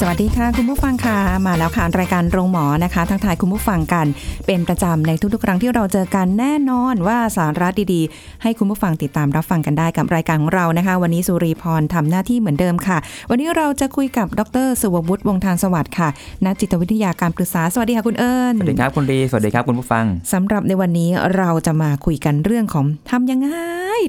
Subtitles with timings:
[0.00, 4.06] สวัสดีค่ะ คุณผู้ฟังค่ะมาแล้วค่ะรายการโรงหมอนะคะทั้งทายคุณผู้ฟังกัน
[4.46, 12.98] เป็นประจำในทุกๆ ครั้งที่เราเจอกันแน่นอนว่าสาระดีๆ ให้คุณผู้ฟังติดตามรับฟังกันได้กับรายการของเรานะคะ วันนี้สุรีพรทำหน้าที่เหมือนเดิมค่ะ
[13.30, 16.08] วันนี้เราจะคุยกับดรสุวัวุฒิวงศ์ทานสวัสดิ์ค่ะ
[16.44, 23.48] นักจิตวิทยาการปรึกษาสวัสดีค่ะคุณเอิญสวัสดีครับคุณลีสวัสดีครับคุณผู้ฟังสำหรับในวันนี้เราจะมาคุยกันเรื่องของทำยังไง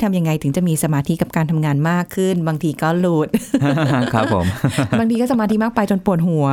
[0.03, 3.27] ทำยังไงถึงจะมีสมาธิกับการทำงานมากขึ้น บางทีก็หลุด
[4.13, 4.45] ครับผม
[4.99, 6.45] บางทีก็สมาธิมากไปจนปวดหัว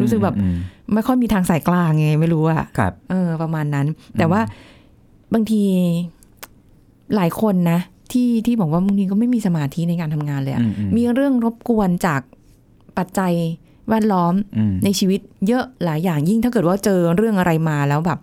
[0.00, 0.56] รู้สึกแบบอืม
[0.94, 3.86] ไม่ค่อยมีทางสายกลางไง ไม่รู้อะครับ เออ ประมาณนั้น
[4.18, 4.40] แต่ว่า
[5.34, 5.62] บางที
[7.14, 7.80] หลายคนนะ
[8.12, 12.20] ที่ที่บอกว่าบางทีก็ไม่มีสมาธิในการทำงานเลยอะอืมอืมมีเรื่องรบกวนจาก
[12.98, 13.32] ปัจจัย
[13.88, 18.18] แวดล้อมอืมในชีวิตเยอะหลายอย่างยิ่งถ้าเกิดว่าเจอเรื่องอะไรมาแล้วแบบ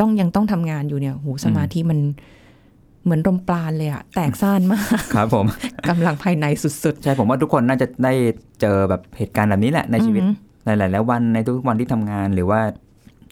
[0.00, 1.98] ต้องยังต้องทำงานอยู่เนี่ยโหสมาธิมัน
[3.04, 4.82] เหมือนลมปราณเลยอะแตกซ่านมาก
[5.14, 5.46] ครับผม
[5.88, 8.12] กำลังภายในสุดใช่ผมว่าทุกคนน่าจะได้
[8.60, 12.60] เจอแบบเหตุการณ์แบบนี้แหละในๆชีวิตอือหือในหลาย ๆ วันในทุกๆวันที่ทำงานหรือว่า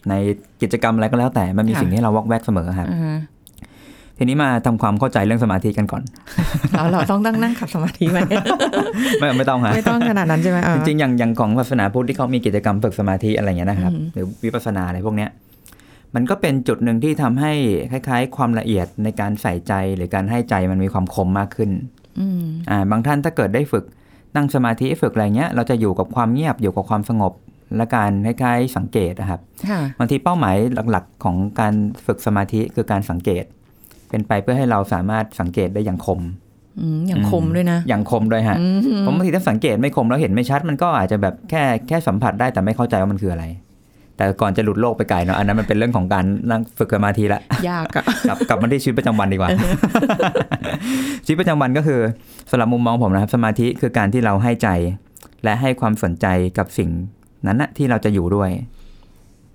[0.09, 0.13] ใน
[0.61, 3.17] กิจกรรมอะไรก็แล้วแต่มันมีค่ะสิ่งที่เราวอกแวกเสมอครับอ่าฮะ
[4.17, 6.03] ทีนี้มาทำความเข้าใจเรื่องสมาธิกันก่อน
[6.71, 8.19] เราเราต้องตั้งนั่งขัดสมาธิไหม
[9.19, 15.29] ไม่ไม่ต้องฮะไม่ต้องขนาดนั้นใช่ไหมอ่าจริงๆอย่างอย่างของศาสนาพุทธที่เขามีกิจกรรมฝึกสมาธิอะไรอย่างเงี้ยนะครับอืมหรือวิปัสสนาอะไรพวกเนี้ย
[16.15, 17.53] มันก็เป็นจุดหนึ่งที่ทำให้
[17.91, 21.71] คล้าย ๆ ความละเอียดในการใส่ใจหรือการให้ใจมันมีความคมมากขึ้น
[22.19, 23.85] อืมอ่าบางท่านถ้าเกิดได้ฝึก
[24.35, 27.33] นั่งสมาธิฝึกอะไรเงี้ย เราจะอยู่กับความเงียบอยู่กับความสงบ
[27.75, 30.55] และการคล้ายๆสังเกตนะครับค่ะบางทีเป้าหมาย
[30.91, 31.73] หลักๆ ของการ
[32.05, 33.43] ฝึกสมาธิคือการสังเกต
[34.09, 36.21] เป็นไปเพื่อให้เราสามารถสังเกตได้อย่างคม
[36.81, 43.45] อืมอย่างคมด้วยนะ อย่างคมด้วยฮะอืมผมบางทีถ้าสังเกตไม่คมแล้วเห็นไม่ชัด มันก็อาจจะแบบแค่แค่สัมผัสได้แต่ไม่เข้าใจว่ามันคืออะไร
[44.17, 49.49] แต่ก่อนจะหลุดโลกไปไกลเนาะอันนั้นมันเป็นเรื่องของการนั่งฝึกสมาธิละยากอะกลับกลับมาที่ชีวิตประจำวันดีกว่า
[51.25, 51.99] ชีวิตประจำวันก็คือ
[52.51, 54.69] สำหรับมุมมองผมนะครับ สมาธิคือการที่เราให้ใจ
[55.43, 56.25] และให้ความสนใจ
[56.57, 56.89] กับสิ่ง
[57.47, 58.49] นั้นนะที่เราจะอยู่ด้วย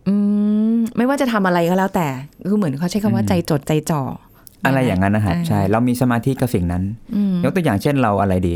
[0.08, 0.14] อื
[0.72, 2.08] มไม่ว่าจะทำอะไรก็แล้วแต่
[2.48, 4.20] คือเหมือนเขาใช้คำว่าอืมใจจดใจจ่ออะ
[4.64, 6.82] อะไรอย่างนั้นนะครับอ่าใช่ เรามีสมาธิกับสิ่งนั้น
[7.14, 8.54] อืมยกตัวอย่างเช่นเราอะไรดี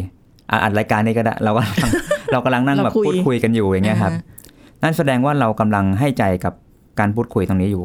[0.51, 1.91] อะอัดรายการนี้ก็ได้เรากำลัง
[2.33, 4.36] เรากำลังนั่งเราแบบคุยพูดคุยกันอยู่อย่างเงี้ยครับอ่า
[4.83, 6.55] นั่นแสดงว่าเรากำลังให้ใจกับ
[6.99, 7.85] การพูดคุยตรงนี้อยู่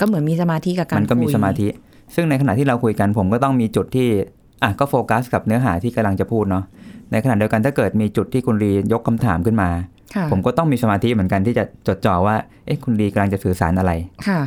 [0.00, 1.68] ก็เหมือนมีสมาธิกับการมันก็มีคุยสมาธิ
[2.14, 4.08] ซึ่งในขณะที่เราคุยกันผมก็ต้องมีจุดที่
[4.62, 6.64] อะก็โฟกัสกับเนื้อหาที่กำลังจะพูดเนาะ
[7.12, 9.70] ในขณะเดียวกันถ้าเกิดมีจุดที่คุณรียกคำถามขึ้นมา
[10.14, 12.36] ค่ะผมก็ต้องมีสมาธิเหมือนกันที่จะจดจ่อว่า
[12.66, 13.92] เอ๊ะคุณรีกำลังจะสื่อสารอะไร
[14.28, 14.40] ค่ะ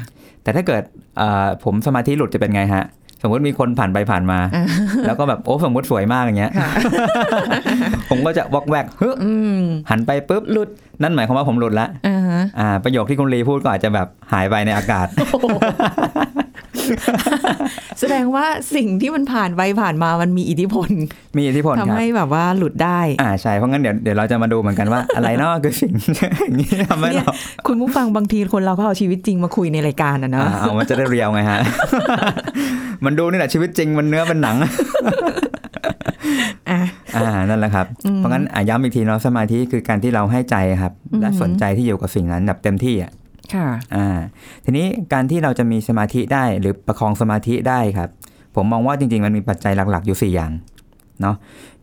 [0.43, 0.83] แต่ถ้าเกิด
[1.17, 2.83] เอ่อผมสมาธิหลุดจะเป็นไงฮะ
[3.23, 4.65] สมมติมีคนผ่านไปผ่านมาอ่า
[5.07, 6.69] แล้วก็แบบโอ้สมมติสวยมากอย่างเงี้ยค่ะ
[8.09, 10.69] ผมก็จะวอกแวกฮึอืมหันไปปุ๊บหลุด
[11.01, 15.07] นั่นหมายความว่าผมหลุดละอ่าฮะอ่าประโยคที่คุณรีพูดก็อาจจะแบบหายไปในอากาศ
[17.99, 18.45] แสดงว่า
[18.75, 20.89] สิ่งที่มันผ่านไปผ่านมามันมีอิทธิพล
[21.37, 27.33] มีอิทธิพลคทำรับให้แบบว่าหลุดได้ อ่าใช่เพราะงั้นเดี๋ยวเดี๋ยวเราจะมาดูเหมือนกันว่าอะไรเนาะคือสิ่งอย่างนี้ทำให้เนี่ยเรา
[27.67, 31.59] คุณผู้ฟังบางทีคนเราก็เอาชีวิตจริงมาคุยในรายการอะเนาะอ่าเอามันจะได้เรียวไงฮะ
[33.05, 34.71] มันดูนี่แหละชีวิตจริงมันเนื้อเป็นหนังอะ
[37.15, 43.11] อ่านั่นแหละครับอืมเพราะงั้นอะย้ำอีกทีเนาะสมาธิคือการที่เราให้ใจครับ และอือหือสนใจที่อยู่กับสิ่งนั้นแบบเต็มที่อะ
[43.53, 44.17] ค่ะอ่า
[44.63, 48.09] ทีนี้การที่เราจะมีสมาธิได้หรือประคองสมาธิได้ครับ
[48.55, 50.51] ผมมองว่าจริง ๆ มันมีปัจจัยหลัก ๆ อยู่ 4 อย่าง
[51.21, 51.35] เนาะ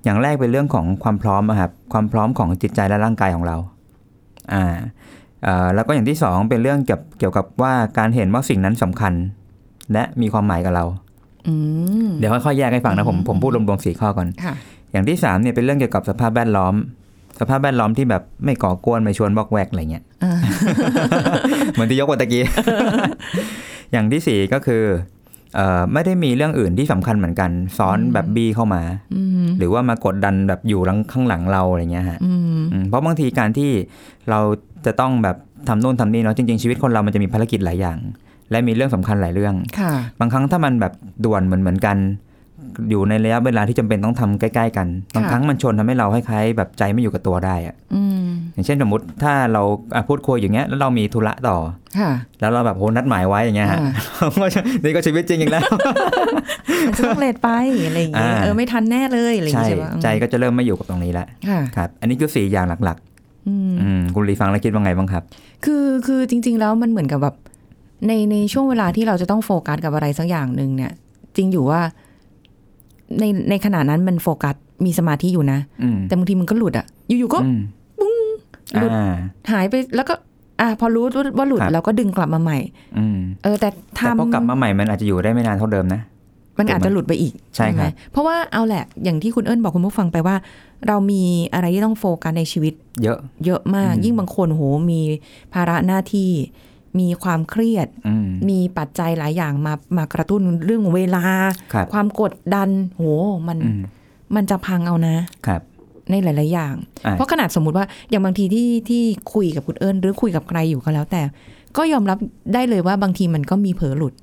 [0.05, 3.57] อย่างแรกเป็นเรื่องของความพร้อมอะครับความพร้อมของจิตใจและร่างกายของเรา
[4.53, 4.65] อ่า
[5.45, 9.13] เอ่อแล้วก็อย่างที่สองเป็นเรื่องเกี่ยวเกี่ยวกับว่าการเห็นว่าสิ่งนั้นสำคัญ
[9.93, 10.85] และมีความหมายกับเรา
[11.49, 11.55] อื
[12.07, 14.55] มเดี๋ยวค่อยๆแยกให้ฟังนะผมอืมผมพูดรวมๆสี่ข้อก่อนค่ะ
[14.93, 16.75] อย่างที่สามเนี่ยเป็นเรื่องเกี่ยวกับสภาพแวดล้อม
[17.41, 20.33] สภาพแวดล้อมที่แบบไม่ก่อกวน ไม่ชวนบอกแวกอะไรเงี้ยอ่า
[21.73, 22.45] เหมือนที่ยกวันตะกี้
[23.93, 24.85] อย่างที่สี่ก็คือ
[25.55, 28.83] เอ่อไม่ได้มีเรื่องอื่นที่สำคัญเหมือนกันซ้อนแบบบี้เข้ามา
[29.15, 33.71] อืมหรือว่ามากดดันแบบอยู่หลังข้างหลังเราอะไรเงี้ยฮะอืมอืมเพราะบางทีการที่
[34.31, 34.41] เรา
[34.87, 35.37] จะต้องแบบ
[35.69, 37.99] ทำโน่นทำนี่เนาะจริงๆชีวิตคนเรามันจะมีภารกิจหลายอย่าง
[38.51, 40.93] และมีเรื่องสำคัญหลายเรื่องค่ะบางครั้งถ้ามันแบบ
[41.25, 41.97] ด่วนเหมือนเหมือนกัน
[42.91, 49.63] อยู่ในระยะเวลาที่จำเป็นต้องทำใกล้ ๆ กันบางค่ะครั้งมันชนทำให้เราคล้ายๆแบบใจไม่อยู่กับตัวได้อะอืมออย่างเช่นสมมติถ้าเรา
[49.95, 51.57] อะพูดคุยอย่างเงี้ยแล้วเรามีธุระต่อ
[51.99, 52.11] ค่ะ
[52.41, 55.67] แล้วเราแบบโหนัดหมายไว้อย่างเงี้ยฮะอ่าก็จะนี่ก็ชีวิตจริงอีกแล้ว
[56.87, 57.49] มันจะต้องเลทไป
[57.87, 62.99] อะไรอย่างเงี้ยอ่าเออไม่ทันแน่เลยอะไรอย่างใช่เงี้ยใช่ปะใจก็จะเริ่มไม่อยู่กับตรงนี้แล้วค่ะครับ อันนี้คือสี่อย่างหลัก
[63.49, 65.23] อืมๆอืมคุณรีฟังแล้วคิดว่าไงบ้างครับ
[65.65, 67.37] คือคือจริง ๆ แล้วมันเหมือนกับแบบ
[68.07, 70.93] ในในช่วงเวลาที่เราจะต้องโฟกัสกับอะไรสักอย่างหนึ่งเนี่ย
[71.37, 71.81] จริงอยู่ว่า
[73.19, 74.55] ในในขณะนั้นมันโฟกัส
[74.85, 77.59] มีสมาธิอยู่นะอืมแต่บางทีมันก็หลุดอะอยู่ๆก็อืม
[78.77, 79.13] หลุดอ่า
[79.53, 80.15] หายไปแล้วก็
[80.61, 81.05] อะพอรู้
[81.39, 82.59] ว่าหลุดครับเราก็ดึงกลับมาใหม่
[82.99, 86.01] อืมเออ แต่แต่พอกลับทำมาใหม่มันอาจจะอยู่ได้ไม่นานเท่าเดิมนะ
[86.59, 90.37] มันอาจจะหลุดไปอีกใช่ครับไหมเพราะว่าเอาแหละอย่างที่คุณเอิญบอกคุณผู้ฟังไปว่า
[90.89, 91.23] เรามี
[91.55, 95.01] อะไรที่ต้องโฟกัสในชีวิต เยอะ เยอะมากอืมยิ่งบางคนโหมี
[95.55, 96.31] ภาระหน้าที่
[96.99, 101.25] มีความเครียดอืมมีปัจจัยหลายอย่างมามากระตุ้นเรื่องเวลา
[101.75, 103.03] ครับความกดดัน โห
[103.49, 103.81] มันอืม
[104.35, 105.17] มันจะพังเอานะ
[105.47, 105.61] ครับ
[106.11, 106.75] ในหลาย ๆ อย่าง
[107.07, 109.03] อ่าเพราะขนาดสมมุติว่าอย่างบางทีที่ที่
[109.35, 111.23] คุยกับคุณเอิญหรือคุยกับใครอยู่ก็แล้วแต่
[111.77, 112.19] ก็ยอมรับ
[112.55, 114.15] ได้เลยว่าบางทีมันก็มีเผลอหลุด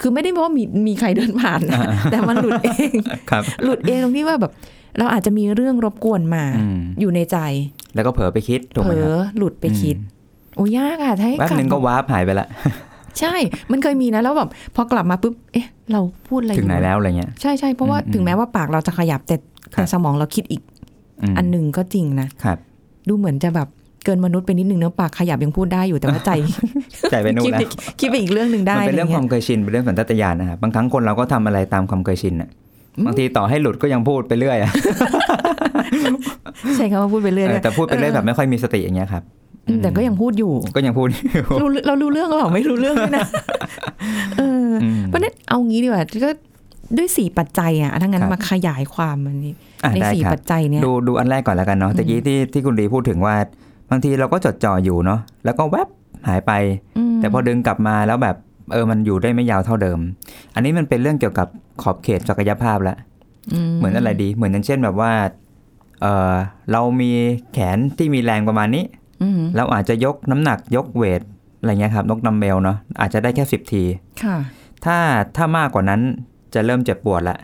[0.00, 2.92] คือไม่ได้เพราะว่ามีมีใครเดินผ่านนะแต่มันหลุดเอง
[3.30, 4.52] ครับหลุดเองตรงที่ว่าแบบ
[4.98, 7.38] เราอาจจะมีเรื่องรบกวนมาอืมอยู่ในใจ
[7.94, 10.13] แล้วก็เผลอไปคิดถูกเผไหมลครัอบหลุดไปคิดอืม
[10.56, 12.46] โอ้ยากอะถ้าให้แป๊บกลับหนึ่งก็วาร์ปหายไปละ
[13.20, 13.34] ใช่
[13.70, 19.36] มันเคยมีนะแล้วแบบพอกลับมาปุ๊บ เอ๊ะ เราพูดอะไรถึงไหนอยู่แล้วอะไรเงี้ย ใช่ใช่เพราะว่าอืมถึงแม้ว่าปากเราจะขยับแต่
[19.74, 20.62] ครับแต่สมองเราคิดอีก
[21.32, 22.58] มอันหนึ่งก็จริงนะครับ
[23.08, 23.68] ดูเหมือนจะแบบ
[24.04, 26.30] เกินมนุษย์ไปนิดนึงเนอะปากขยับยังพูดได้อยู่แต่ว่าใจ
[27.10, 27.64] ใจไปนู่นคิดแล้วไป
[28.00, 32.50] คิดไปอีกเรื่องหนึ่งได้มันเป็นเรื่องความะไเคยชินเป็นเรื่องสัญชาตญาณนะครับบางครั้งคนเราก็ทำอะไรตามความเคยชินอะ
[33.06, 34.72] บางทีต่อให้หลุดก็ยังพูดไปเรื่อยอะงี้ย
[36.76, 39.43] ใช่คำว่าพูดไปเรื่อยเออด้วยแต่พูดไปเรื่อยแบบไม่ค่อยมีสติอย่างเงี้ยครับอืม
[39.82, 41.22] แต่ก็ยังพูดอยู่ ก็ยังพูดอยู่
[41.60, 43.26] รู้เรารู้เรื่องหรือเปล่าไม่รู้เรื่องด้วยนะ
[44.36, 46.30] เอออืมเพราะฉะนั้นเอางี้ดีกว่าก็
[46.96, 53.34] ด้วยสี่ปัจจัยอะทั้างนั้นครับมาขยายความมันนี่อะในได้สี่ครับปัจจัยเนี้ยดูดูอันแรกก่อนแล้วกันเนาะตะกี้ที่ที่คุณดีพูดถึงว่า
[53.90, 55.88] บางทีเราก็จดจ่ออยู่เนาะแล้วก็แวบ
[56.28, 56.52] หายไป
[57.14, 58.36] มแต่พอดึงกลับมาแล้วแบบ
[58.72, 59.98] เออมันอยู่ได้ไม่ยาวเท่าเดิม
[60.54, 61.48] อันนี้มันเป็นเรื่องเกี่ยวกับ
[61.82, 62.96] ขอบเขตศักยภาพแล้ว
[63.78, 65.12] เหมือนอะไรดี เหมือนอย่างเช่นแบบว่า
[66.00, 66.34] เออ
[66.72, 67.10] เรามี
[67.52, 69.03] แขนที่มีแรงประมาณนี้อืม
[69.56, 71.22] เราอาจจะยกน้ำหนักยกเวท
[71.60, 73.82] อะไรเงี้ยครับนกนัมเบลเนาะอาจจะได้แค่สิบที
[74.22, 74.36] ค่ะ
[74.84, 74.96] ถ้า
[75.36, 76.00] ถ้ามากกว่านั้น
[76.54, 77.38] จะเริ่มเจ็บปวดละ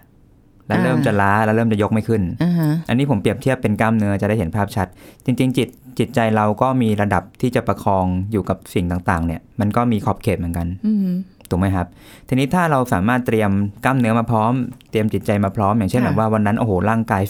[0.66, 4.86] แล้วอ่าเริ่มจะล้าแล้วเริ่มจะยกไม่ขึ้นอ่าฮะอันนี้ผมเปรียบเทียบเป็นกล้ามเนื้อจะได้เห็นภาพชัด
[5.24, 5.68] จริง ๆ จิต
[5.98, 11.08] จิตใจเราก็มีระดับที่จะประคองอยู่กับสิ่งต่างๆ เนี่ย มันก็มีขอบเขตเหมือนกันอืม
[11.50, 11.86] ถูกไหมครับ
[12.28, 13.50] ทีนี้ถ้าเราสามารถเตรียม
[13.84, 14.52] กล้ามเนื้อมาพร้อม
[14.90, 17.22] เตรียมจิตใจมาพร้อม อย่างเช่นค่ะแบบว่าวันนั้นโอ้โหร่างกาย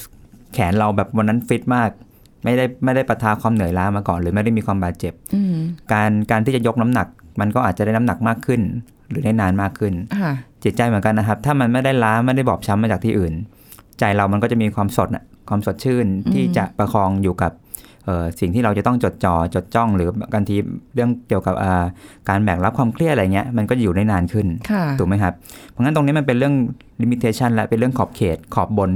[0.54, 1.90] แขนเราแบบวันนั้นฟิตมาก
[2.44, 5.56] ไม่ได้ไม่ได้ประทาความเหนื่อยล้ามาก่อน หรือไม่ได้มีความบาดเจ็บอืม
[5.92, 7.06] การการที่จะยกน้ำหนัก
[7.40, 8.60] มันก็อาจจะได้น้ำหนักมากขึ้น
[9.08, 10.32] หรือได้นานมากขึ้นค่ะ
[10.64, 13.34] จิตใจเหมือนกันนะครับ ถ้ามันไม่ได้ล้าไม่ได้บอบช้ำมาจากที่อื่น
[13.98, 17.52] ใจเรามันก็จะมีความสดน่ะความสดชื่นอืมที่จะประคองอยู่กับ
[18.04, 20.56] เอ่อสิ่งที่เราจะต้องจดจ่อจดจ้อง หรือบางที
[20.94, 21.84] เรื่องเกี่ยวกับอ่า
[22.28, 25.34] การแบกรับความเครียดอะไรเงี้ยมันก็จะอยู่ได้นานขึ้นค่ะถูกไหมครับ
[25.70, 26.54] เพราะงั้นตรงนี้มันเป็นเรื่อง
[27.02, 28.90] limitation และเป็นเรื่องขอบเขตขอบบน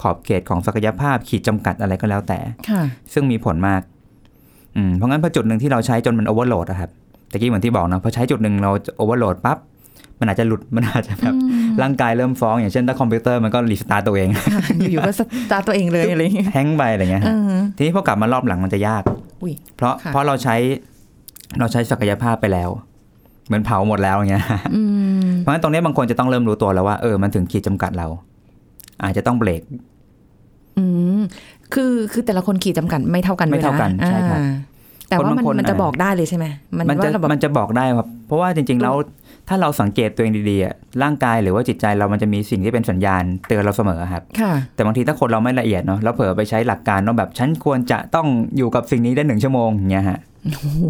[0.00, 2.38] ขอบเขตของศักยภาพขีดจำกัดอะไรก็แล้วแต่
[2.68, 2.82] ค่ะ
[3.12, 3.82] ซึ่งมีผลมาก
[4.76, 6.90] อืมเพราะงั้นพอจุดหนึ่งที่เราใช้จนมัน overload อะครับ
[7.32, 9.58] ตะกี้เหมือนที่บอกนะพอใช้จุดหนึ่งเรา overload ปั๊บ
[10.20, 11.34] มันอาจจะหลุดมันอาจจะแบบ
[11.82, 14.44] ร่างกายเริ่มฟ้อง อย่างเช่นถ้าคอมพิวเตอร์มันก็ restart ตัวเองค่ะ
[14.92, 15.20] อยู่ๆก็ส
[15.50, 19.02] ตาร์ทตัวเองเลยอะไรอย่างเงี้ย hang ไปอะไรเงี้ยเอฮะอทีนี้พอกลับมารอบหลังมันจะยาก
[19.42, 20.56] อุ้ยเพราะค่ะเพราะเราใช้
[21.58, 22.70] เราใช้ศักยภาพไปแล้ว
[23.46, 24.44] เหมือนเผาหมดแล้วอย่างเงี้ย
[24.74, 24.82] อื
[25.22, 28.06] มเพราะฉะนั้นตรงนี้บางคนจะต้องเริ่มรู้ตัวแล้วว่าเออมันถึงขีดจำกัดเรา
[29.02, 29.62] อาจจะต้องเบรก
[30.78, 30.84] อื
[31.18, 31.20] ม
[31.74, 34.50] คือคือแต่ละคนขีดจำกัดไม่เท่ากันด้วยไม่เท่ากันใช่ครับอ่า
[35.08, 36.46] แต่ว่ามันคนบางคนมันจะอะบอกได้เลยใช่ไหม
[36.76, 38.94] มันมันจะว่าเราแบบมันจะบอกได้ครับ เพราะว่าจริง ๆ แล้ว
[39.48, 50.82] ถ้าเราสังเกตตัวเองดีๆอะร่างกายหรือว่าจิตใจเรามันจะมีสิ่งที่เป็นสัญญาณเตือนเราเสมอครับค่ะแต่บางทีถ้าคนเราไม่ละเอียดเนาะแล้วเผลอไปใช้หลักการว่าแบบฉันควรจะต้องอยู่กับสิ่งนี้ได้หนึ่งชั่วโมงอย่างเงี้ยฮะโอ้โห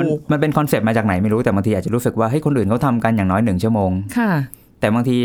[0.00, 4.30] มันมันเป็นคอนเซปต์มาจากไหนไม่รู้แต่บางทีอาจจะรู้สึกว่าเฮ้ยคนอื่นเขาทำกันอย่างน้อยหนึ่งชั่วโมงค่ะ
[4.80, 5.18] แต่บางที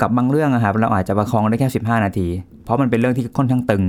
[0.00, 2.28] กับบางเรื่องอะครับเราอาจจะประคองได้แค่ 15 นาที
[2.64, 3.84] เพราะมันเป็นเรื่องที่ค่อนข้างตึง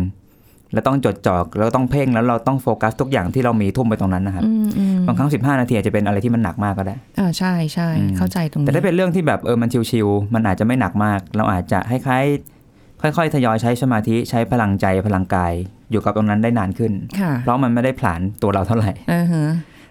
[0.73, 15.53] แล้วต้องจดจ่อแล้วต้องเพ่งแล้วเราต้องโฟกัสทุกอย่างที่เรามีทุ่มไปตรงนั้นนะครับอืมอืมบางครั้ง 15 นาทีอาจจะเป็นอะไรที่มันหนักมากก็ได้อ่าใช่ใช่อืมเข้าใจตรงแต่นี้ถ้าเป็นเรื่องที่แบบเออมันชิวๆมันอาจจะไม่หนักมาก เราอาจจะคล้ายๆค่อยๆ ทยอยใช้สมาธิใช้พลังใจพลังกาย
[15.91, 19.45] อยู่กับตรงนั้นได้นานขึ้นค่ะเพราะมันไม่ได้ผลานตัวเราเท่าไหร่อ่าฮะ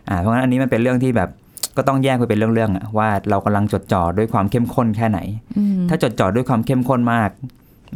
[0.08, 1.28] อ่าเพราะงั้นอันนี้มันเป็นเรื่องที่แบบ
[1.76, 5.18] ก็ต้องแยกไปเป็นเรื่องๆอะว่าเรากำลังจดจ่อด้วยความเข้มข้นแค่ไหน
[5.58, 7.30] อืมถ้าจดจ่อด้วยความเข้มข้นมาก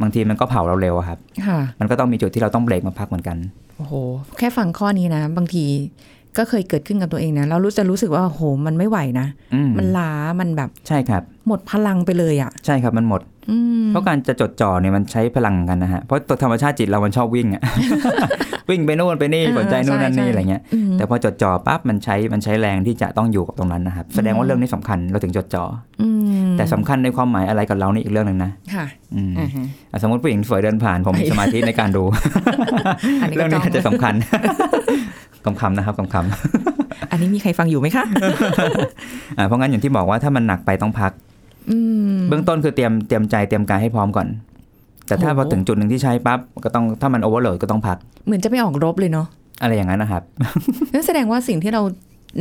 [0.01, 3.37] บางทีมันก็เผาเราเร็วอะครับค่ะมันก็ต้องมีจุดที่เราต้องเบรกมาพักเหมือนกัน
[3.77, 3.93] โอ้โห
[4.37, 5.65] แค่ฟังข้อนี้นะ บางที
[6.37, 13.30] ก็เคยเกิดขึ้นกับตัวเองนะเรารู้จะรู้สึกว่าโอ้โหมันไม่ไหวนะอืมมันล้ามันแบบใช่ครับ หมดพลังไปเลยอะ ใช่ครับมันหมดอืม
[13.89, 17.63] เพราะการจะจดจ่อเนี่ยมันใช้พลังกันนะฮะ เพราะตัวธรรมชาติจิตเรามันชอบวิ่งอะ
[18.69, 25.63] วิ่งไปโน่นไปนี่เออสนใจนู่นนั่นใช่นี่ใช่อะไรเงี้ยอืมแต่พอจดจ่อปั๊บมันใช้มันใช้แรงที่จะต้องอยู่กับตรงนั้นนะครับ แสดงว่าเรื่องนี้สำคัญเราถึงจดจ่อ
[26.01, 32.03] อืมอแต่สำคัญในความหมายอะไรกับเรานี่อีกเรื่องหนึ่งนะค่ะอืมอ่าฮะอะสมมติผู้หญิงสวยเดินผ่านผมมีสมาธิในการดู
[33.21, 34.13] อันนี้เรื่องก็นี้ต้องอาจจะสำคัญ
[35.45, 41.30] คำคำๆนะครับคำคำอันนี้มีใครฟังอยู่ไหมคะๆอะเพราะงั้นอย่างที่บอกว่าถ้ามันหนักไปต้องพักอืม
[42.29, 44.27] เบื้องต้นคือเตรียมเตรียมใจเตรียมกายให้พร้อมก่อน
[45.07, 49.27] แต่ถ้าโหพอถึงจุดหนึ่งที่ใช้ปั๊บก็ต้องถ้ามันโอเวอร์โหลดก็ต้องพัก เหมือนจะไปออกรบเลยเนาะ
[49.61, 50.23] อะไรอย่างนั้นนะครับ
[50.93, 51.81] นั่นแสดงว่าสิ่งที่เรา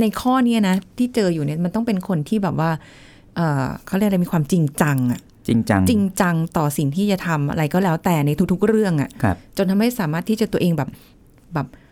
[0.00, 2.70] ในข้อเนี้ยนะ ที่เจออยู่เนี่ยมันต้องเป็นคนที่แบบว่า
[3.36, 10.88] เออเขาเรียกอะไรมีความจริงจังอะจริงจังจริงจังต่อสิ่งที่จะทำอะไรก็แล้วแต่ในทุกๆเรื่องอะครับจนทำให้สามารถที่จะตัวเองแบบ
[11.54, 11.89] แบบเอ่อ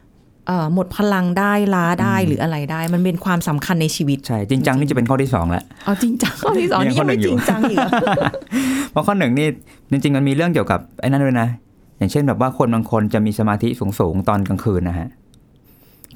[0.74, 7.90] หมดพลังได้ล้าได้หรืออะไรได้ มันเป็นความสำคัญในชีวิต ใช่ จริงจังนี่จะเป็นข้อที่สองแล้วเอาจริงจังข้อที่สองยังนี่ข้อหนึ่ไม่งอยู่ยังไม่จริงจังอีกเหรอ
[8.92, 9.48] เพราะข้อหนึ่งนี่
[9.90, 11.48] จริง ๆ มันมีเรื่องเกี่ยวกับไอ้นั่นด้วยนะ
[11.98, 15.08] อย่างเช่นแบบว่าคนบางคนจะมีสมาธิสูงๆตอนกลางคืนนะฮะ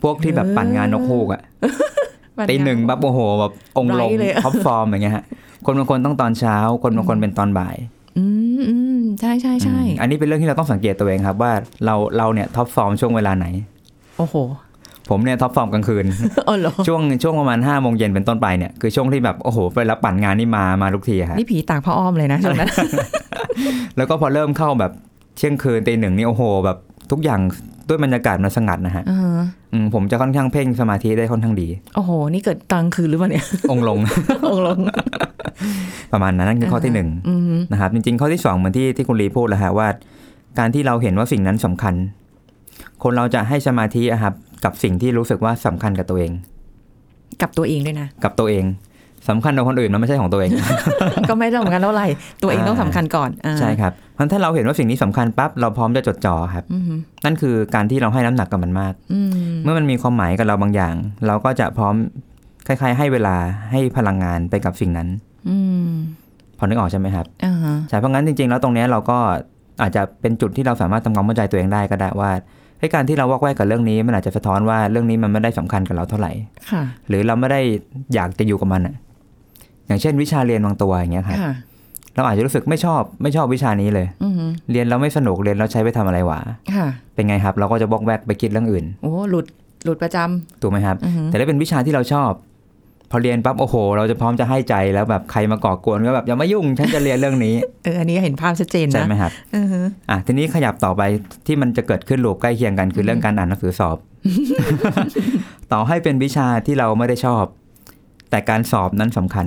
[0.02, 1.42] พวกที่แบบปั่นงานนกฮูกอะ
[2.50, 5.24] ตีหนึ่งบับโอ้โหแบบองค์ลงไร้เลย top form อย่างเงี้ยฮะ
[5.66, 7.76] คนบางคนต้องตอนเช้า คนบางคนเป็นตอนบ่าย
[8.18, 8.24] อื
[8.58, 11.52] มอืมใช่ใช่ใช่อืมอันนี้เป็นเรื่องที่เราต้องสังเกตตัวเองครับ ว่า
[11.84, 13.46] เราเราเนี่ย top form ช่วงเวลาไหน
[14.22, 14.38] โอ้โห
[15.10, 16.04] ผมเนี่ยท็อปฟอร์มกลางคืน
[16.48, 22.70] อ๋อเหรอช่วงช่วงประมาณห้าโมงเย็นเป็นต้นไปเนี่ยคือช่วงที่แบบโอ้โหไปรับปั่นงานนี่มามาทุกทีอะฮะนี่ผีตากผ้าอ้อมเลยนะช่วงนั้น
[23.96, 24.92] แล้วก็พอเริ่มเข้าแบบ
[25.36, 26.76] เที่ยงคืนตีหนึ่งนี่โอ้โห แบบ
[27.10, 27.40] ทุกอย่าง
[27.88, 33.98] ด้วยบรรยากาศมันสงัดนะฮะอ่าฮะอืมผมจะค่อนข้างเพ่งสมาธิได้ค่อนข้างดี โอ้โห นี่เกิดกลางคืนหรือเปล่าเนี่ย องค์ลง
[34.50, 34.78] องค์ลง
[36.12, 39.88] ประมาณนั้นนั่นคือข้อที่หนึ่งอืมนะครับ จริงๆ ข้อที่สองเหมือนที่ที่คุณลีพูดแล้วฮะว่า
[40.58, 41.94] การที่เราเห็นว่าสิ่งนั้นสำคัญ
[43.02, 46.32] คนเราจะให้สมาธิอะครับกับสิ่งที่รู้สึกว่าสำคัญกับตัวเอง
[47.42, 48.64] กับตัวเองด้วยนะ กับตัวเอง
[49.28, 50.50] สำคัญกับคนอื่นมันไม่ใช่ของตัวเอง
[51.28, 52.06] ก็ไม่ต้องสำคัญเท่าไหร่
[52.42, 56.82] ตัวเองต้องสำคัญก่อนอ่าใช่ครับเพราะฉะนั้นถ้าเราเห็นว่าสิ่งนี้สำคัญปั๊บเราพร้อมจะจดจ่อครับอืม
[57.24, 59.30] นั่นคือการที่เราให้น้ำหนักกับมันมากอืม
[59.64, 60.94] เมื่อมันมีความหมายกับเราบางอย่าง
[61.26, 61.94] เราก็จะพร้อม
[62.66, 63.36] คล้ายๆ ให้เวลา
[63.70, 65.08] ให้พลังงานไปกับสิ่งนั้น
[65.48, 65.56] อื
[65.86, 65.90] ม
[66.58, 69.18] พอนึกออกใช่ไหมครับอ่าฮะใช่เพราะงั้นจริงๆ แล้วตรงเนี้ยเราก็
[69.82, 72.30] อาจจะเป็นจุดที่เราสามารถทำความเข้าใจตัวเองได้ก็ได้ว่า
[72.82, 76.32] ให้การที่เราวอกแวกกับเรื่องนี้ มันอาจจะสะท้อนว่าเรื่องนี้มันไม่ได้สำคัญกับเราเท่าไหร่
[76.70, 77.60] ค่ะหรือเราไม่ได้
[78.14, 78.94] อยากจะอยู่กับมันอะ
[79.86, 81.52] อย่างเช่น วิชาเรียนบางตัวอย่างเงี้ยครับค่ะ
[82.16, 84.34] เราอาจจะรู้สึกไม่ชอบไม่ชอบวิชานี้เลยอืม
[84.70, 86.38] เรียนแล้วไม่สนุกเรียนแล้วใช้ไปทำอะไรวะ
[86.74, 89.46] ค่ะเป็นไงครับ เราก็จะบอกแวกไปคิดเรื่องอื่น โอ้หลุด
[89.84, 92.30] หลุดประจำถูกไหมครับอือฮึแต่ถ้าเป็นวิชาที่เราชอบ
[93.14, 97.54] พอเรียนปั๊บโอ้โห เราจะพร้อมจะให้ใจแล้วแบบใครมาก่อกวนก็แบบอย่ามายุ่งฉันจะเรียนเรื่องนี้
[97.84, 101.02] เอออันนี้เห็นภาพชัดเจนใช่นะไหมครับอือฮึอะทีนี้ขยับต่อไป
[101.46, 103.96] ที่มันจะเกิดขึ้นรูปใกล้เคียงกันคือเรื่องการอ่านหนังสือสอบ
[105.72, 107.44] ต่อให้เป็นวิชาที่เราไม่ได้ชอบ
[108.30, 109.46] แต่การสอบนั้นสำคัญ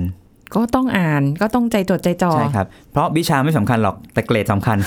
[0.54, 4.78] ก็ต้องอ่านก็ต้องใจจดใจจ่อใช่ครับ เพราะวิชาไม่สำคัญหรอกแต่เกรดสำคัญ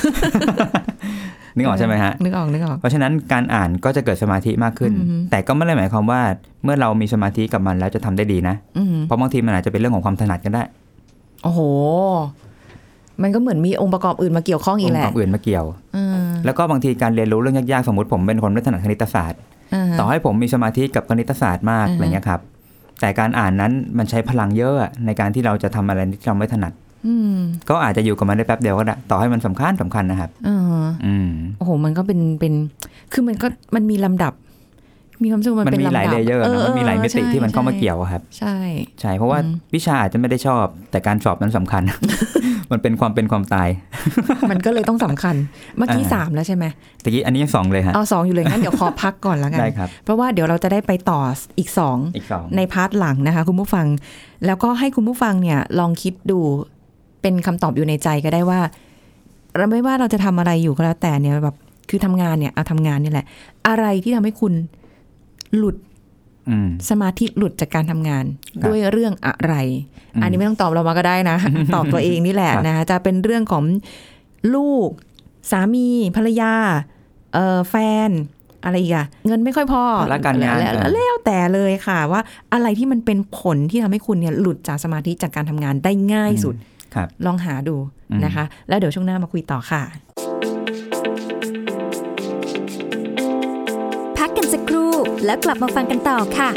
[1.59, 6.21] นึกออกใช่ไหมฮะนึกออกนึกออกเพราะฉะนั้นการอ่านก็จะเกิดสมาธิมากขึ้นอือฮึแต่ก็ไม่ได้หมายความว่า
[6.63, 10.63] เมื่อเรามีสมาธิกับมันแล้วจะทำได้ดีนะอืมเพราะบางทีมันอาจจะเป็นเรื่องของความถนัดก็ได้
[11.43, 11.59] โอ้โห
[13.23, 22.41] มันก็เหมือนมีองค์ประกอบอื่นมาเกี่ยวข้องอีอกงแหค์ละประกอบอื่นมาเกี่ยวอืมแล้วก็บางทีการเรียนรู้เรื่องยากๆสมมติผมเป็นคนไม่ถนัดคณิตศาสตร์าฮะต่อให้ผมมีสมาธิกับคณิตศาสตร์มากอือฮึอะไรเงี้ยครับ
[22.99, 26.88] แต่การอ่านนั้นมันใช้พลังเยอะอะในการที่เราจะทำอะไรที่เราไม่ถนัดอืม
[27.69, 32.53] ก็อาจจะอยู่กับมันได้แป๊บเดียวก็ได้ต่อให้มันสำคัญสำคัญนะครับอ่าฮะอืมโอ้โห มันก็เป็นเป็น
[33.13, 34.33] คือมันก็มันมีลำดับ
[35.23, 38.57] มีความรู้สึกว่ามันนเป็นมีลำดับหลาย layer นะมันมีหลายมิติที่มันเข้ามาเกี่ยวอะครับ ใช่
[39.01, 41.83] ใช่เพราะว่าอืมวิชาอาจจะไม่ได้ชอบ แต่การสอบนั้นสำคัญ
[42.71, 43.69] มันเป็นความเป็นความตาย
[44.51, 45.35] มันก็เลยต้องสำคัญ
[45.77, 46.65] เมื่อกี้อ่าสามแล้วใช่ไหม
[47.03, 51.19] ตะกี้อันนี้ยังสองเลยฮะเอาสองอยู่เลยงั้นเดี๋ยวขอพักก่อนแล้วกันได้ครับเพราะว่าเดี๋ยวเราจะได้ไปต่อ
[51.59, 53.85] อีกสองอีกสองใน part หลังนะคะ คุณผู้ฟัง
[54.45, 56.39] แล้วก็ให้คุณผู้ฟังเนี่ยลองคิดดู
[57.21, 58.59] เป็นคำตอบอยู่ในใจก็ได้ว่า
[59.55, 61.57] เราไม่ว่าเราจะทำอะไรอยู่ก็แล้วแต่เนี่ยแบบ
[61.89, 63.25] คือทำงานเนี่ยเอาทำงานนี่แหละ
[63.67, 64.53] อะไรที่ทำให้คุณ
[65.57, 65.75] หลุด
[66.49, 68.25] อืมสมาธิหลุดจากการทำงาน
[68.61, 69.53] ครับด้วยเรื่องอะไร
[70.15, 71.37] อืมอันนี้ไม่ต้องตอบเรามาก็ได้นะ
[71.75, 73.63] ตอบตัวเองนี่แหละครับนะคะจะเป็นเรื่องของ
[74.55, 74.89] ลูก
[75.51, 76.53] สามีภรรยา
[77.33, 77.75] เอ่อแฟ
[78.07, 78.09] น
[78.63, 82.21] อะไรอีกอะเงินไม่ค่อยพอและการงานแล้วเออแล้วแต่เลยค่ะ ว่า
[82.53, 86.67] อะไรที่มันเป็นผลที่ทำให้คุณเนี่ยหลุดจากสมาธิจากการทำงานได้ง่ายสุดครับ
[87.25, 87.75] ลองหาดู
[88.11, 89.83] อืมนะคะ แล้วเดี๋ยวช่วงหน้ามาคุยต่อค่ะ
[94.17, 94.91] พักกันสักครู่
[95.25, 96.49] แล้วกลับมาฟังกันต่อค่ะ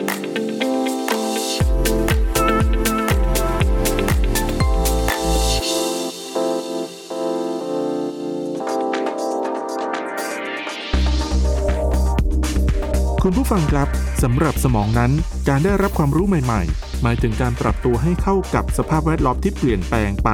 [13.27, 13.89] คุณผู้ฟังครับ
[14.23, 15.13] สำหรับสมองนั้น
[15.49, 20.31] การได้รับความรู้ใหม่ ๆ หมายถึงการปรับตัวให้เข้ากับสภาพแวดล้อมที่เปลี่ยนแปลงไป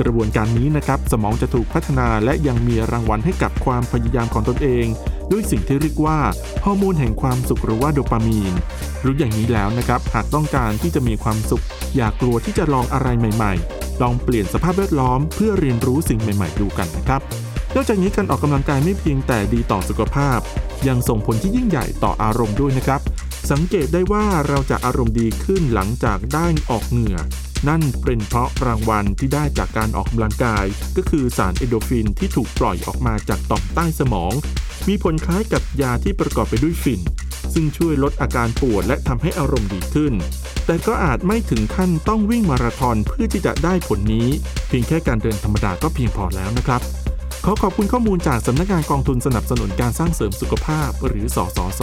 [0.00, 4.86] กระบวนการนี้นะครับ สมองจะถูกพัฒนาและยังมีรางวัลให้กับความพยายามของตนเอง
[5.30, 6.18] ด้วยสิ่งที่เรียกว่า
[6.64, 8.54] ฮอร์โมนแห่งความสุขหรือว่าโดปามีน
[9.04, 11.64] รู้อย่างนี้แล้วนะครับ หากต้องการที่จะมีความสุข
[11.96, 17.20] อย่ากลัวที่จะลองอะไรใหม่ ๆ ลองเปลี่ยนสภาพแวดล้อมเพื่อเรียนรู้สิ่งใหม่ ๆ ดูกันนะครับ
[17.74, 20.38] นอกจากนี้การออกกำลังกายไม่เพียงแต่ดีต่อสุขภาพ
[20.88, 23.00] ยังส่งผลที่ยิ่งใหญ่ต่ออารมณ์ด้วยนะครับ
[23.50, 27.18] สังเกตได้ว่าเราจะอารมณ์ดีขึ้นหลังจากได้ออกเหงื่อ
[27.68, 30.64] นั่นเป็นเพราะรางวัลที่ได้จากการออกกำลังกาย
[30.96, 34.32] ก็คือสารเอโดฟินที่ถูกปล่อยออกมาจากต่อมใต้สมอง
[34.88, 37.00] มีผลคล้ายกับยาที่ประกอบไปด้วยฝิ่น
[37.54, 40.12] ซึ่งช่วยลดอาการปวดและทำให้อารมณ์ดีขึ้น
[40.66, 44.28] แต่ก็อาจไม่ถึงขั้นต้องวิ่งมาราธอนเพื่อที่จะได้ผลนี้
[44.68, 46.80] เพียงแค่การเดินธรรมดาก็เพียงพอแล้วนะครับ
[47.44, 51.82] ขอขอบคุณข้อมูลจากสำนักงานกองทุนสนับสนุนการสร้างเสริมสุขภาพหรือสสส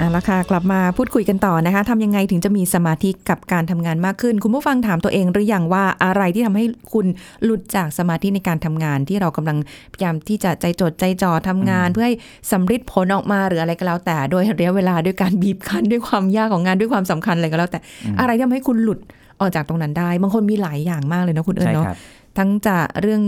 [0.00, 7.06] อาละค่ะกลับมาพูดคุยกันต่อนะคะทำยังไงถึงจะมีสมาธิกับการทำงานมากขึ้น คุณผู้ฟังถามตัวเองหรือยังว่าอะไรที่ทำให้คุณ
[7.44, 9.58] หลุดจากสมาธิในการทำงาน ที่เรากำลัง
[9.92, 12.14] พยายามที่จะใจจดใจจ่อทำงาน เพื่อให้
[12.50, 17.80] สำฤทธิ์ผลออกมาหรืออะไรก็แล้วแต่โดยระยะเวลาด้วยการบีบคั้นด้วยความยากของงานด้วยความสำคัญอะไรก็แล้วแต่
[18.20, 18.98] อะไรที่ทำให้คุณหลุด
[19.40, 21.98] ออกจากตรงนั้นได้ บางคนมีหลายอย่างมากเลยนะคุณเอิญใช่เนาะครับ
[22.38, 23.22] ทั้งจะเรื่อง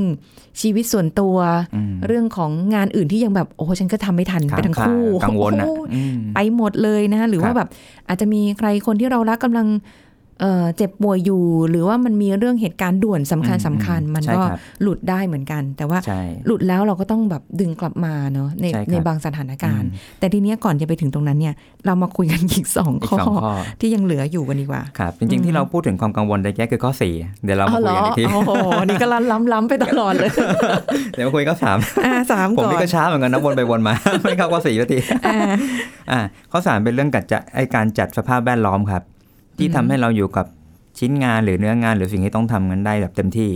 [0.61, 1.37] ชีวิตส่วนตัว
[1.75, 7.69] อืมเรื่องของงานอื่นที่ยังแบบโอ้ฉันก็ทำไม่ทันไปทั้งคู่กังวลอะโอ้โหอืมไปหมดเลยนะคะหรือครัว่าบแบบ
[8.09, 9.67] อาจจะมีใครคนที่เรารักกำลัง
[10.41, 21.55] เอ่อเจ็บป่วยอยู่ หรือว่ามันมีเรื่องเหตุการณ์ด่วนสำคัญอืมสำคัญอืมมันใช่ก็ครับหลุดได้เหมือนกัน แต่ว่าใช่หลุดแล้วเราก็ต้องแบบดึงกลับมาเนาะในใช่ครับในบางสถานการณ์อืมแต่ทีเนี้ยก่อนจะไปถึงตรงนั้นเนี่ย
[21.87, 27.15] เรามาคุยกันอีกสองอีกข้อสองข้อที่ยังเหลืออยู่กันดีกว่าครับจริงๆที่เราพูดถึงความกังวลในแก้คือข้อสี่
[27.45, 28.51] เดี๋ยวเรามาอ๋อเหรคุยอกันอีกทีโอ้โห
[28.87, 30.31] นี่ก็ล้ำล้ำล้ำไปตลอดเลย
[31.13, 35.39] เดี๋ยวมาคุยข้อสามอ่าสามผมก่อนนี่ก็ช้าเหมือนกันนะวนไปวนมา ไม่เข้าข้อสี่สักทีอ่า
[36.11, 36.21] อ่า
[36.53, 39.03] ข้อสามเป็นเรื่องกัดจะไอการจัดสภาพแวดล้อมครับ
[39.59, 40.47] ที่อืมทำให้เราอยู่กับ
[40.99, 43.51] ชิ้นงานหรือเนื้องานหรือสิ่งที่ต้องทำกันได้แบบเต็มที่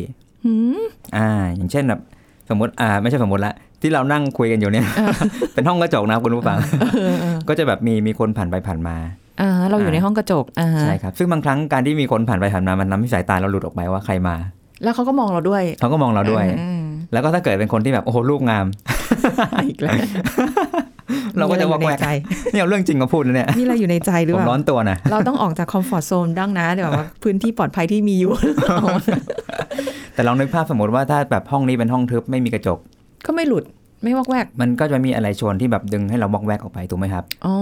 [0.45, 0.81] หืม
[1.17, 2.01] อ่า อย่างเช่นแบบ
[2.49, 4.87] สมมติอ่า ไม่ใช่สมมติละที่เรานั่งคุยกันอยู่เนี่ย
[5.55, 6.59] เป็นห้องกระจกนะคุณผู้ฟัง
[7.49, 8.97] ก็จะแบบมีมีคนผ่านไปผ่านมา
[9.41, 14.37] อ่าเราอยู่ในห้องกระจกอ่าใช่ครับ ซึ่งบางครั้งการที่มีคนผ่านไปผ่านมามันทำให้สายตาเราหลุดออกไปว่าใครมา
[14.83, 16.83] แล้วเขาก็มองเราด้วยเขาก็มองเราด้วยอืม
[17.13, 18.67] แล้วก็ถ้าเกิดเป็นคนที่แบบโอ้โหรูปงาม
[19.69, 19.97] อีกแล้ว
[21.39, 22.09] เราก็จะมีวออกไรแวอยู่กในใจ
[22.53, 28.33] เนี่ยเอาเรื่องจริงมาพูดนะเนี่ยมีอะไรอยู่ในใจหรือผเปมล่าร้อนตัวนะเราต้องออกจากคอมฟอร์ z โซนดังนะเดี๋ยวแบบว่าพื้นที่ปลอดภัยที่มีอยู่
[30.15, 32.79] แต่ลองนึกภาพสมมติว่าถ้าแบบห้องนี้เป็นห้องทึบไม่มีกระจก
[33.27, 33.65] ก็ไม่หลุด
[34.05, 37.55] ไม่วอกแวก มันก็จะมีอะไรชวนที่แบบดึงให้เราบอกแวกออกไปถูกไหมครับ อ๋อ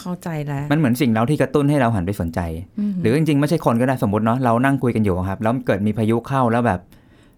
[0.00, 2.40] เข้าใจแล้ว มันเหมือนสิ่งเราที่กระตุ้นให้เราหันไปสนใจ
[2.90, 6.80] มหรือจริงๆไม่ใช่คนก็ได้สมมติเนาะเรานั่งคุยกันอยู่ครับ แล้วเกิดมีพายุเข้าแล้วแบบ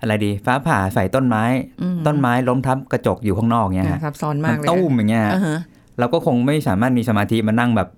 [0.00, 1.44] อะไรดีฟ้าผ่าใส่ต้นไม้
[1.94, 5.58] มต้นไม้ล้มทับกระจกอยู่ข้างนอกเงี้ยอะฮะซับซ้อนมัมากเลยตุ้มอย่างเงี้ยอ่าฮะ
[5.98, 7.88] เราก็คงไม่สามารถมีสมาธิมานั่งแบบ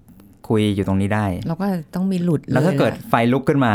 [0.48, 3.74] คุยอยู่ตรงนี้ได้ เราก็ต้องมีหลุดแล้วถ้าลยเกิดแหละไฟลุกขึ้นมา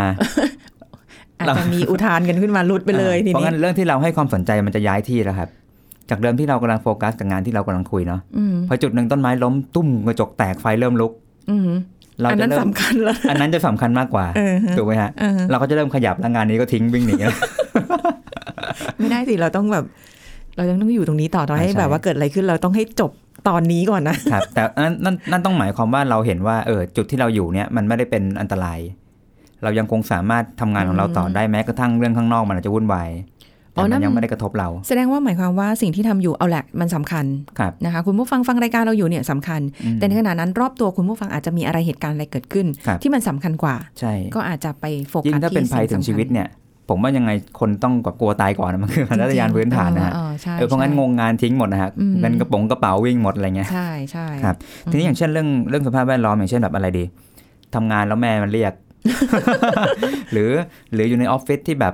[1.40, 5.50] อาจจะมีอุทานกันขึ้นมาหลุดไปเลยทีเพราะนี้งั้นเรื่องที่เราให้ความสนใจมันจะย้ายที่แล้วครับ
[6.10, 11.12] จากเดิมที่เรากำลังโฟกัสกับงานที่เรากำลังคุยเนาะอืมพอจุดหนึ่งต้นไม้ล้มตุ้มกระจกแตกไฟเริ่มลุก
[11.50, 11.70] อืม
[12.22, 17.38] เราอันจะนั้นเริ่มสำคัญแล้วอันนั้นจะสำคัญมากกว่าเออฮะถูกไหมฮะเออฮะเราก็จะเริ่มขยับแล้วงานนี้ก็ทิ้งวิ่งหนีแล้ว
[19.04, 19.86] ไม่ได้สิเราต้องแบบ
[20.56, 23.12] เราต้องอยู่ตรงนี้ต่อตอนให้ใช่แบบว่าเกิดอะไรขึ้นเราต้องให้จบ
[23.50, 28.80] ตอนนี้ก่อนนะครับแต่นั่นนั่นนั่นต้องหมายความว่าเราเห็นว่าเออจุดที่เราอยู่เนี่ยมันไม่ได้เป็นอันตราย
[29.64, 33.10] เรายังคงสามารถทำงานของเราต่อได้แม้กระทั่งเรื่องข้างนอกมันอาจจะวุ่นวาย
[33.76, 37.26] อ๋แต่อนั่มันนยังไม่ได้กระทบเรา แสดงว่าหมายความว่าสิ่งที่ทำอยู่เอาแหละมันสำคัญ
[37.60, 46.48] ครับนะคะคุณผู้ฟังฟังรายการเราอยู่เนี่ยสำคัญอืมแต่ในขณะนั้นรอบตัวคุณผู้ฟังอาจจะมีอะไรเหตุการณ์อะไรเกิดขึ้นครับที่มันสำคัญกว่าใช่ก็อาจจะไปโฟกัสยิ่งถ้าเป็นที่ภัยถึสิ่งสำคัญชีวิตเนี่ย
[46.90, 54.56] ผมว่ายังไงคนต้องแบบกลัวตายก่อนนะมันคือสัญชาตญาณพื้นฐานนะฮะเออใช่เออเพราะงั้นใช่งงงานทิ้งหมดนะฮะอืมเงินกระป๋องกระเป๋าวิ่งหมดอะไรเงี้ยใช่ใช่ครับ
[54.92, 57.04] ทีนี้อย่างเช่นเรื่องเรื่องสภาพแวดล้อมอย่างเช่นแบบอะไรดี
[57.76, 58.74] ทำงานแล้วแม่มันเรียก
[60.32, 60.52] หรือ
[60.94, 61.94] หรืออยู่ในออฟฟิศที่แบบ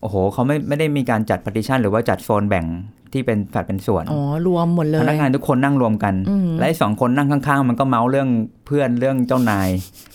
[0.00, 2.66] โอ้โหเขาไม่ไม่ได้มีการจัด partition หรือว่าจัดโซนแบ่ง
[3.12, 8.28] ที่เป็นสัดเป็นส่วน อ๋อ รวมหมดเลย พนักงานทุกคนนั่งรวมกันอืมและไอ้สองคนนั่งข้าง ๆ มันก็เมาส์เรื่อง
[8.66, 9.68] เพื่อนเรื่องเจ้านาย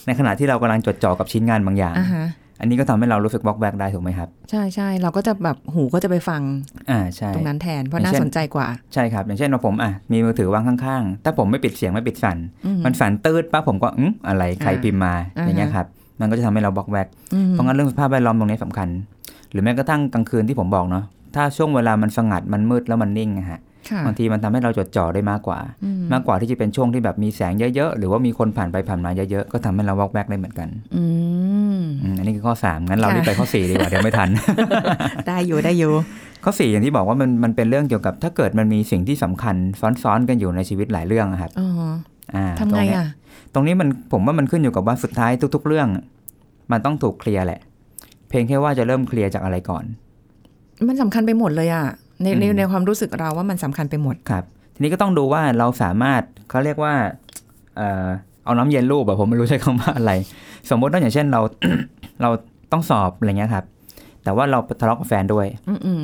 [0.05, 1.95] ในขณะที่เรากำลังจดจ่อกับชิ้นงานบางอย่าง
[2.59, 6.41] อ่าฮะอันนี้ก็ทำให้เรารู้สึกวอกแวกได้ถูกไหมครับ ใช่ใช่เราก็จะแบบหูก็จะไปฟัง
[6.89, 15.85] อ่าใช่ตรงนั้นแทนเพราะอย่างน่าเช่นสนใจกว่า ใช่ครับ อย่างเช่นว่าผมอะมีมือถือวางข้างๆ ถ้าผมไม่ปิดเสียงไม่ปิดสั่นอืมันสั่นตืดปั๊บผมก็อืมอะไรใครอ่าพิมพ์มาอ่าฮะอย่างเงี้ยครับ
[16.19, 18.87] มันก็จะทำให้เราบล็อกแวกอืมเพราะงั้นเรื่องสภาพแวดล้อมตรงนี้สำคัญ
[19.51, 21.03] หรือแม้กระทั่งกลางคืนที่ผมบอกเนาะ
[21.35, 23.59] ถ้าช่วงเวลามันสงัด มันมืดแล้วมันนิ่งอะฮะค่ะ
[24.05, 31.03] บางทีมันทำให้เราจดจ่อได้มากกว่าอืมมากกว่าที่จะเป็นช่วงที่แบบมีแสงเยอะๆ หรือว่ามีคนผ่านไปผ่านมาเยอะๆ ก็ทำให้เราวอกแวกได้เหมือนกันอื
[31.77, 34.29] มอืมอันนี้คือข้อ 3 งั้นเราค่ะรีบไปข้อ 4 ดีกว่า เดี๋ยวไม่ทัน
[35.27, 35.91] ได้อยู่ได้อยู่
[36.43, 39.55] ข้อ 4 อย่างที่บอกว่ามันมันเป็นเรื่องเกี่ยวกับ ถ้าเกิดมันมีสิ่งที่สำคัญ
[40.03, 41.69] ซ้อนๆกันอยู่ในชีวิตหลายเรื่องอะครับอ๋อ
[42.35, 43.07] อ่าทำตรไงเนี้ยอะ
[43.53, 45.87] ตรงนี้มันผมว่ามันขึ้นอยู่กับว่าสุดท้ายทุก ๆ เรื่อง
[46.71, 47.59] มันต้องถูกเคลียร์แหละ
[48.29, 49.83] เพียงแค่ว่าจะเริ่มเคลียร์จากอะไรก่อน
[50.87, 51.85] มันสำคัญไปหมดเลยอะ
[52.21, 54.43] ในในอืมในความรู้สึกเราว่ามันสำคัญไปหมดครับ
[54.75, 56.93] ทีนี้ก็ต้องดูว่าเราสามารถเขาเรียกว่า
[57.77, 58.07] เอ่อ
[58.45, 60.11] เอาน้ำเย็นรูปแบบผมไม่รู้ใช้คำว่าอะไร
[60.69, 61.41] สมมติว่าอย่างเช่นเรา
[62.21, 62.29] เรา
[62.71, 63.65] ต้องสอบอะไรเงี้ยครับ
[64.23, 66.01] แต่ว่าเราทะเลาะกับแฟนด้วย อืมอืม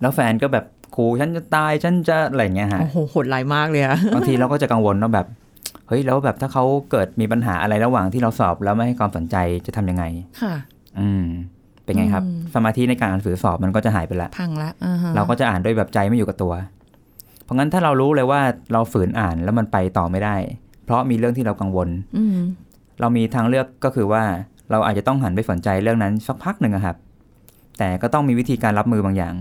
[0.00, 0.64] แล้วแฟนก็แบบ
[0.96, 5.26] ขู่ฉันจะตายฉันจะอะไรเงี้ยฮะโอ้โหโหดร้ายมากเลยอะบางทีเราก็จะกังวลว่าแบบ
[5.88, 10.04] เฮ้ยแล้วแบบถ้าเขาเกิดมีปัญหาอะไรระหว่างที่เราสอบแล้วไม่ให้ความสนใจจะทำยังไง
[10.42, 10.54] ค่ะ
[10.98, 11.24] อืม
[11.90, 16.52] เป็นไงครับอืมสมาธิในการอ่านหนังสือสอบมันก็จะหายไปละพังละอ่าฮะเราก็จะอ่านด้วยแบบใจไม่อยู่กับตัว
[17.44, 18.40] เพราะงั้นถ้าเรารู้เลยว่า
[18.72, 20.36] เราฝืนอ่านแล้วมันไปต่อไม่ได้
[20.84, 22.38] เพราะมีเรื่องที่เรากังวลอืม
[23.00, 24.22] เรามีทางเลือกก็คือว่า
[24.70, 26.96] เราอาจจะต้องหันไปสนใจเรื่องนั้นสักพักหนึ่งอะครับ
[27.78, 29.34] แต่ก็ต้องมีวิธีการรับมือบางอย่าง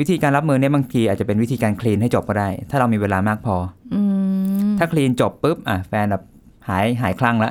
[0.00, 3.56] วิธีการรับมือเนี่ยบางทีอาจจะเป็นวิธีการคลีนให้จบก็ได้ ถ้าเรามีเวลามากพอ
[3.94, 4.02] อื
[4.68, 6.22] มถ้าคลีนจบปุ๊บอะแฟนแบบ
[6.68, 7.50] หายหายคลั่งละ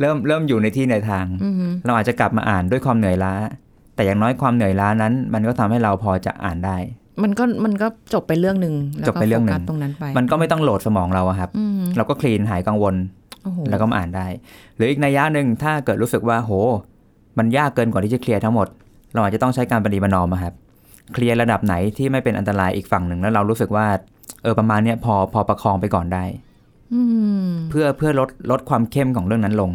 [0.00, 1.54] เริ่มเริ่มอยู่ในที่ในทางอืม
[1.86, 3.34] เราอาจจะกลับมาอ่านด้วยความเหนื่อยล้า
[3.94, 6.76] แต่อย่างน้อยความเหนื่อยล้านั้น มันก็ทำให้เราพอจะอ่านได้
[7.22, 12.94] มันก็มันก็จบไปเรื่องหนึ่งแล้วจบไปเรื่องหนึ่งโฟกัสตรงนั้นไป มันก็ไม่ต้องโหลดสมองเราอะครับอืมเราก็คลีนหายกังวล
[13.42, 14.26] โอ้โหแล้วก็มาอ่านได้
[14.76, 16.52] หรืออีกนัยยะหนึ่งถ้าเกิดรู้สึกว่าโห
[17.38, 18.66] มันยากเกินกว่าที่จะเคลียร์ทั้งหมด
[19.14, 20.54] เราอาจจะต้องใช้การปฏิบัตินอมอะครับ
[21.14, 23.86] เคลียร์ระดับไหนที่ไม่เป็นอันตรายอีกฝั่งหนึ่งแล้วเรารู้สึกว่า
[24.42, 26.45] เออประมาณเนี้ยพอพอประคองไปก่อนได้อืม
[27.70, 29.70] เพื่อเพื่อลดลดความเข้มของเรื่องนั้นลง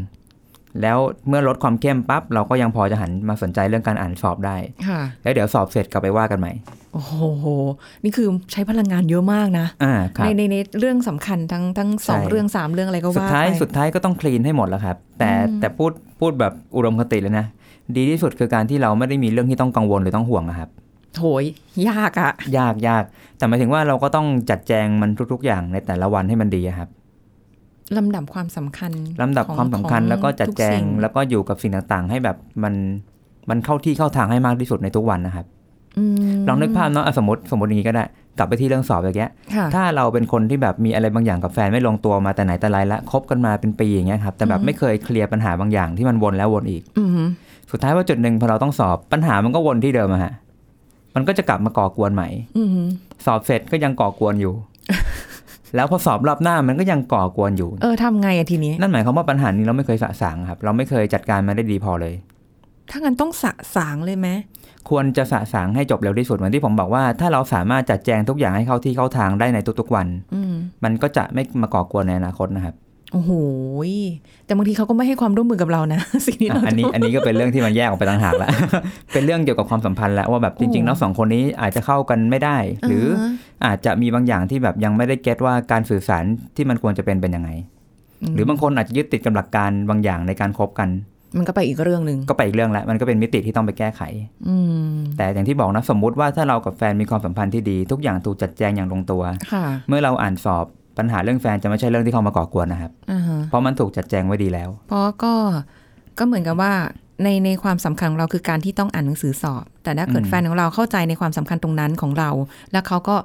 [0.82, 0.98] แล้ว
[1.28, 4.56] เมื่อลดความเข้มปั๊บเราก็ยังพอจะหันมาสนใจเรื่องการอ่านสอบได้
[4.88, 6.52] ค่ะแล้วเดี๋ยวสอบเสร็จกลับไปว่ากันใหม่
[6.94, 7.46] โอ้โห
[8.04, 17.46] นี่คือใช้พลังงานเยอะมากนะอ่าครับในในในเรื่องสำคัญทั้งทั้งสองใช่เรื่องสามเรื่องอะไรก็สุดว่าท้ายไปสุดท้ายก็ต้องคลีนให้หมดแล้วครับ แต่อืมแต่พูดพูดแบบอุดมคติเลยนะ
[17.96, 20.70] ดีที่สุดคือการที่เราไม่ได้มีเรื่องที่ต้องกังวลหรือต้องห่วงอะครับ
[21.16, 21.44] โถย
[21.90, 23.04] ยากอะยากยาก
[23.38, 26.90] แต่หมายถึงว่าเราก็ต้องจัดแจงมันทุก ๆ อย่างในแต่ละวันให้มันดีอะครับ
[27.98, 32.74] ลำดับความสำคัญลำดับของความสำคัญของแล้วก็จัดแจงทุกสิ่งแล้วก็อยู่กับสิ่งต่างๆ ให้แบบมัน
[33.50, 35.46] มันเข้าที่เข้าทางให้มากที่สุดในทุกวันนะครับ
[35.98, 36.16] อืม
[36.48, 38.06] ลองนึกภาพเนาะอะสมมติสมมติอย่างนี้ก็ได้
[38.38, 47.10] กลับไปที่เรื่องสอบอย่างเงี้ยค่ะถ้าเราเป็นคนที่แบบมีอะไรบางอย่างกับแฟนไม่ลงตัวมาแต่ไหนแต่ไรละคบกันมาเป็นปีอย่างเงี้ยครับแต่แบบอืมไม่เคยเคลียร์ปัญหาบางอย่างที่มันวนแล้ววนอีกอืม
[47.72, 50.34] สุดท้ายว่าจุดหนึ่งพอเราต้องสอบปัญหามันก็วนที่เดิมอะฮะ
[51.16, 52.28] มันก็จะกลับมาก่อกวนใหม่
[52.58, 52.70] อืม
[53.26, 54.54] สอบเสร็จก็ยังก่อกวนอยู่
[55.76, 62.14] แล้วพอสอบรอบหน้ามันก็ยังก่อกวนอยู่ เออทำไงอะทีนี้ นั่นหมายความว่าปัญหานี้เราไม่เคยสะสางครับ เราไม่เคยจัดการมันได้ดีพอเลย
[62.92, 64.28] ถ้างั้นต้องสะสางเลยไหม
[64.90, 70.54] ควรจะสะสางให้จบเร็วที่สุดเหมือนที่ผมบอกว่า ถ้าเราสามารถจัดแจงทุกอย่างให้เข้าที่เข้าทางได้ในทุกๆวันอืม
[70.84, 72.76] มันก็จะไม่มาก่อกวนในอนาคตนะครับ
[73.12, 73.32] โอ้โห
[73.90, 73.94] ย
[74.46, 78.50] แต่บางทีเขาก็ไม่ให้ความร่วมมือกับเรานะสิ่งที่อะเราอันนี้อันนี้ก็เป็นเรื่องที่มันแยกออกไปต่างหากละ
[79.14, 83.32] เป็นเรื่องเกี่ยวกับความสัมพันธ์แล้วว่าแบบจริงๆแล้วสองคนนี้อาจจะเข้ากันไม่ได้ หรือฮะ
[83.66, 86.24] อาจจะมีบางอย่างที่แบบยังไม่ได้เก็ตว่าการสื่อสาร
[86.56, 87.50] ที่มันควรจะเป็นเป็นยังไง
[88.36, 90.90] หรือบางคนอาจจะยึดติดกับหลักการบางอย่างในการคบกัน
[91.38, 94.02] มันก็ไปอีกเรื่องหนึ่งก็ไปอีกเรื่องละมันก็เป็นมิติที่ต้องไปแก้ไข
[94.48, 94.56] อื
[94.92, 100.66] มแต่อย่างที่บอกนะสมมุติว่าถ้าเรากับแฟนมีความสัมพันธ์ที่ดี ทุกอย่างถูกจัดแจงอย่างลงตัวค่ะเมื่อเราอ่านสอบ
[100.98, 105.34] ปัญหาเรื่องแฟนจะไม่ใช่เรื่องที่เข้ามาก่อกวนนะครับอ่าฮะเพราะมันถูกจัดแจงไว้ดีแล้ว เพราะก็
[106.20, 106.74] ก็เหมือนกับว่า
[107.24, 112.30] ในในความสำคัญของเราคือการที่ต้องอ่านหนังสือสอบ แต่ถ้าเกิดอืมแฟนของเราเข้าใจในความสำคัญตรงนั้นของเรา
[112.72, 113.16] แล้วเขาก็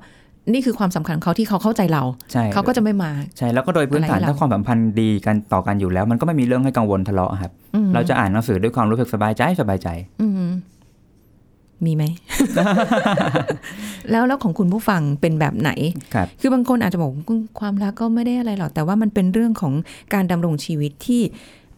[0.53, 2.03] นี่คือความสำคัญของเขาที่เขาเข้าใจเรา
[2.33, 9.89] ใช่เขาก็จะไม่มา ใช่แล้วก็โดยพื้นฐานอะไรให้เราถ้าความสัมพันธ์ดีกันต่อกันอยู่แล้ว มันก็ไม่มีเรื่องให้กังวลทะเลาะครับอืมเราจะอ่านหนังสือด้วยความรู้สึกสบายใจสบายใจ
[10.23, 10.29] อื
[11.85, 12.05] มมีไหม
[14.11, 15.71] แล้วแล้วของคุณผู้ฟังเป็นแบบไหน
[16.15, 17.25] ครับคือบางคนอาจจะบอกว่า
[17.61, 19.73] ความรักก็ไม่ได้อะไรหรอก แต่ว่ามันเป็นเรื่องของ
[20.15, 21.23] การดำรงชีวิตที่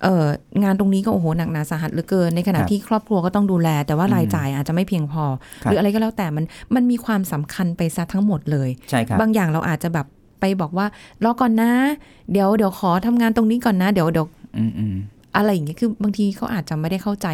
[0.02, 0.26] เอ่อ
[0.62, 5.24] งานตรงนี้ก็โอ้โหหนักหนาสาหัสเหลือเกิน ในขณะครับที่ครอบครัวก็ต้องดูแล แต่ว่าอืมรายจ่ายอาจจะไม่เพียงพอ
[5.62, 10.06] ครัหบรืออะไรก็แล้วแต่มันมันมีความสำคัญไปซะทั้งหมดเลยใช่ครับบางอย่างเราอาจจะแบบ
[10.40, 10.86] ไปบอกว่า
[11.24, 11.72] รอก่อนนะ
[12.32, 14.26] เดี๋ยวเดี๋ยวขอทำงานตรงนี้ก่อนนะ เดี๋ยวเดี๋ยว
[14.58, 14.94] อืมอืม
[15.36, 17.28] อะไรอย่างเงี้ยคือบางทีเขาอาจจะไม่ได้เข้าใจ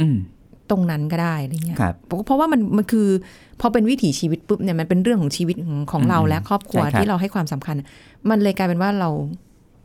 [0.00, 0.16] อืม
[0.70, 3.08] ตรงนั้นก็ได้อะไรเงี้ยครับเพราะเพราะว่ามันมันคือ
[3.60, 7.76] พอเป็นวิถีชีวิตปุ๊บเนี่ยมันเป็นเรื่องของชีวิตของของเราอืมและครอบครัวใช่ครับที่เราให้ความสำคัญ
[8.30, 9.10] มันเลยกลายเป็นว่าเรา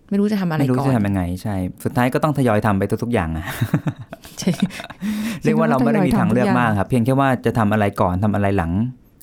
[0.10, 3.46] ไม่รู้จะทำอะไรไม่รู้ก่อนจะทำยังไงใช่ สุดท้ายก็ต้องทยอยทำไปทุกๆอย่างอะ
[4.40, 4.52] ใช่
[5.44, 8.72] เรียกว่าเราไม่ได้มีทางเลือกมากทำทุกอย่างครับ เพียงแค่ว่าจะทำอะไรก่อนทำอะไรหลัง